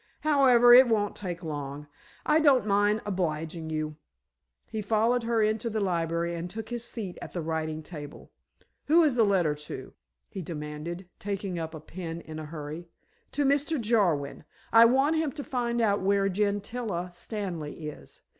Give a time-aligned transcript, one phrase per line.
[0.21, 1.85] "However, if it won't take long,
[2.25, 3.97] I don't mind obliging you."
[4.65, 8.31] He followed her into the library, and took his seat at the writing table.
[8.87, 9.93] "Who is the letter to?"
[10.27, 12.87] he demanded, taking up a pen in a hurry.
[13.33, 13.79] "To Mr.
[13.79, 14.43] Jarwin.
[14.73, 18.21] I want him to find out where Gentilla Stanley is.